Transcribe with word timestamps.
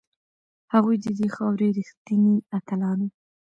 هغوی 0.73 0.95
د 1.03 1.05
دې 1.17 1.27
خاورې 1.35 1.67
ریښتیني 1.77 2.35
اتلان 2.57 2.97
وو. 3.03 3.09